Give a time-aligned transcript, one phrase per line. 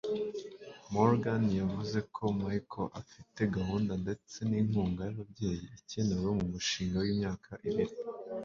[0.93, 7.93] Morgan yavuze ko Michael afite gahunda ndetse n'inkunga y'ababyeyi ikenewe mu mushinga w'imyaka ibiri